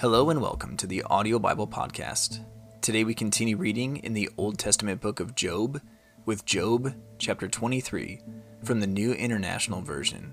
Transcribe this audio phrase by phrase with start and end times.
[0.00, 2.42] Hello and welcome to the Audio Bible Podcast.
[2.80, 5.78] Today we continue reading in the Old Testament book of Job
[6.24, 8.22] with Job chapter 23
[8.64, 10.32] from the New International Version.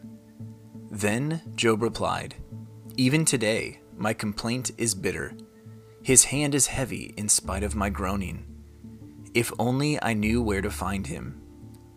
[0.90, 2.36] Then Job replied,
[2.96, 5.34] Even today my complaint is bitter.
[6.02, 8.46] His hand is heavy in spite of my groaning.
[9.34, 11.42] If only I knew where to find him.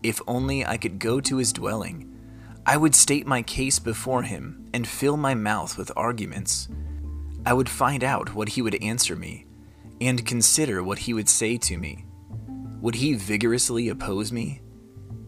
[0.03, 2.13] If only I could go to his dwelling.
[2.65, 6.67] I would state my case before him and fill my mouth with arguments.
[7.45, 9.45] I would find out what he would answer me
[9.99, 12.05] and consider what he would say to me.
[12.81, 14.61] Would he vigorously oppose me?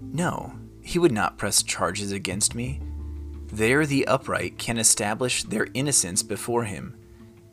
[0.02, 2.82] No, he would not press charges against me.
[3.48, 6.96] There the upright can establish their innocence before him,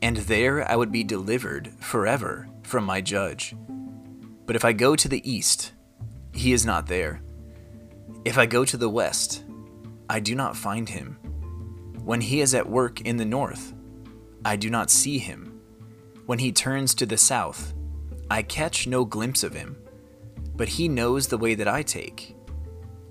[0.00, 3.54] and there I would be delivered forever from my judge.
[4.46, 5.72] But if I go to the east,
[6.32, 7.22] he is not there.
[8.24, 9.44] If I go to the west,
[10.08, 11.18] I do not find him.
[12.04, 13.74] When he is at work in the north,
[14.44, 15.60] I do not see him.
[16.26, 17.74] When he turns to the south,
[18.30, 19.76] I catch no glimpse of him.
[20.56, 22.36] But he knows the way that I take.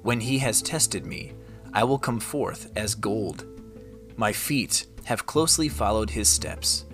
[0.02, 1.34] When he has tested me,
[1.74, 3.46] I will come forth as gold.
[4.16, 6.86] My feet have closely followed his steps.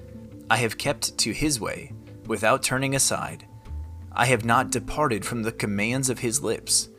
[0.49, 1.93] I have kept to his way,
[2.27, 3.45] without turning aside.
[4.11, 6.89] I have not departed from the commands of his lips.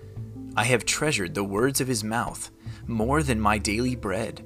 [0.57, 2.51] I have treasured the words of his mouth
[2.87, 4.43] more than my daily bread.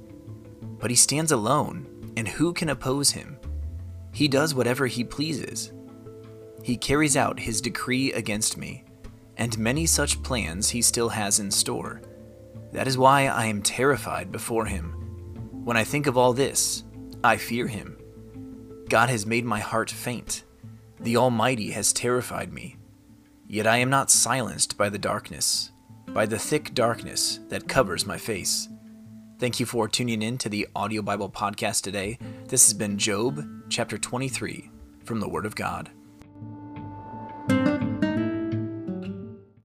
[0.78, 3.38] But he stands alone and who can oppose him?
[4.12, 5.72] He does whatever he pleases.
[6.62, 8.84] He carries out his decree against me,
[9.36, 12.02] and many such plans he still has in store.
[12.72, 14.92] That is why I am terrified before him.
[15.64, 16.84] When I think of all this,
[17.22, 17.98] I fear him.
[18.88, 20.44] God has made my heart faint.
[20.98, 22.76] The Almighty has terrified me.
[23.46, 25.70] Yet I am not silenced by the darkness,
[26.08, 28.68] by the thick darkness that covers my face.
[29.40, 32.18] Thank you for tuning in to the Audio Bible Podcast today.
[32.48, 34.70] This has been Job chapter 23
[35.02, 35.88] from the Word of God.